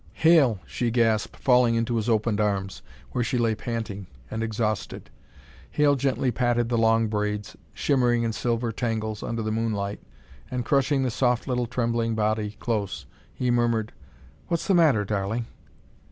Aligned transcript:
"Hale!" 0.13 0.59
she 0.65 0.89
gasped, 0.89 1.37
falling 1.37 1.75
into 1.75 1.95
his 1.95 2.09
opened 2.09 2.41
arms, 2.41 2.81
where 3.11 3.23
she 3.23 3.37
lay 3.37 3.53
panting 3.53 4.07
and 4.31 4.41
exhausted. 4.41 5.11
Hale 5.69 5.95
gently 5.95 6.31
patted 6.31 6.69
the 6.69 6.77
long 6.79 7.07
braids, 7.07 7.55
shimmering 7.71 8.23
in 8.23 8.33
silver 8.33 8.71
tangles 8.71 9.21
under 9.21 9.43
the 9.43 9.51
moonlight, 9.51 10.01
and, 10.49 10.65
crushing 10.65 11.03
the 11.03 11.11
soft 11.11 11.47
little 11.47 11.67
trembling 11.67 12.15
body 12.15 12.57
close, 12.59 13.05
he 13.31 13.51
murmured: 13.51 13.93
"What's 14.47 14.65
the 14.65 14.73
matter, 14.73 15.05
darling?" 15.05 15.45